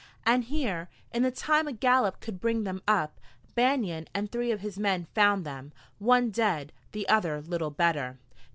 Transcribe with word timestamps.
And 0.25 0.45
here, 0.45 0.89
in 1.13 1.21
the 1.21 1.29
time 1.29 1.67
a 1.67 1.71
gallop 1.71 2.21
could 2.21 2.41
bring 2.41 2.63
them 2.63 2.81
up, 2.87 3.21
Banion 3.53 4.07
and 4.15 4.31
three 4.31 4.49
of 4.51 4.61
his 4.61 4.79
men 4.79 5.05
found 5.13 5.45
them, 5.45 5.71
one 5.99 6.31
dead, 6.31 6.73
the 6.91 7.07
other 7.07 7.39
little 7.39 7.69
better. 7.69 8.17